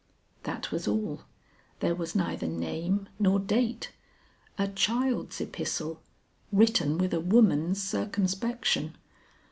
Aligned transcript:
That 0.45 0.71
was 0.71 0.87
all; 0.87 1.25
there 1.79 1.93
was 1.93 2.15
neither 2.15 2.47
name 2.47 3.07
nor 3.19 3.37
date. 3.39 3.91
A 4.57 4.67
child's 4.67 5.39
epistle, 5.39 6.01
written 6.51 6.97
with 6.97 7.13
a 7.13 7.19
woman's 7.19 7.83
circumspection. 7.83 8.97